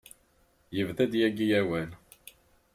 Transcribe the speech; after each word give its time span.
Yebda-d 0.75 1.13
yagi 1.19 1.47
awal. 1.59 1.89